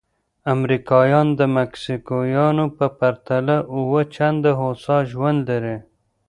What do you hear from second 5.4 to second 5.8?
لري.